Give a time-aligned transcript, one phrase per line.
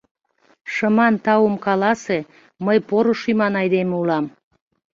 [0.73, 2.19] Шыман таум каласе—
[2.65, 4.25] мый поро шӱман айдеме улам!